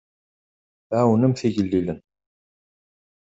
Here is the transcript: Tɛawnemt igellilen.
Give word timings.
Tɛawnemt 0.89 1.39
igellilen. 1.47 1.99